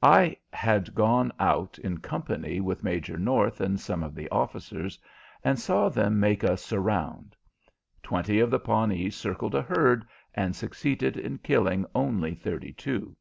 I 0.00 0.36
had 0.52 0.94
gone 0.94 1.32
out 1.40 1.76
in 1.80 1.98
company 1.98 2.60
with 2.60 2.84
Major 2.84 3.18
North 3.18 3.60
and 3.60 3.80
some 3.80 4.04
of 4.04 4.14
the 4.14 4.28
officers, 4.28 4.96
and 5.42 5.58
saw 5.58 5.88
them 5.88 6.20
make 6.20 6.44
a 6.44 6.56
"surround." 6.56 7.34
Twenty 8.00 8.38
of 8.38 8.48
the 8.52 8.60
Pawnees 8.60 9.16
circled 9.16 9.56
a 9.56 9.62
herd 9.62 10.04
and 10.34 10.54
succeeded 10.54 11.16
in 11.16 11.38
killing 11.38 11.84
only 11.96 12.32
thirty 12.32 12.72
two. 12.72 13.16